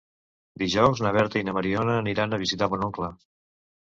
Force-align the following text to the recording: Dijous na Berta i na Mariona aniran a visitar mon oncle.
Dijous 0.61 1.01
na 1.07 1.11
Berta 1.19 1.41
i 1.43 1.47
na 1.49 1.55
Mariona 1.57 1.99
aniran 2.05 2.33
a 2.33 2.41
visitar 2.45 2.71
mon 2.73 2.87
oncle. 2.89 3.15